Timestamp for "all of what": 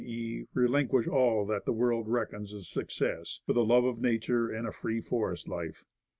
1.07-1.63